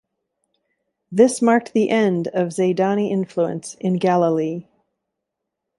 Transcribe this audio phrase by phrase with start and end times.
[1.11, 4.65] This marked the end of Zaydani influence in Galilee.